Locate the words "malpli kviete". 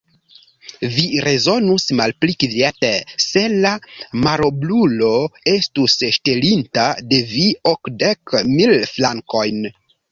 1.99-2.91